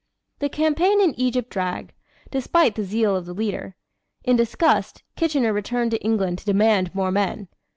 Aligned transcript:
The 0.39 0.49
campaign 0.49 0.99
in 0.99 1.13
Egypt 1.13 1.51
dragged, 1.51 1.91
despite 2.31 2.73
the 2.73 2.83
zeal 2.83 3.15
of 3.15 3.27
the 3.27 3.35
leader. 3.35 3.75
In 4.23 4.35
disgust, 4.35 5.03
Kitchener 5.15 5.53
returned 5.53 5.91
to 5.91 6.01
England 6.03 6.39
to 6.39 6.45
demand 6.45 6.95
more 6.95 7.11
men. 7.11 7.47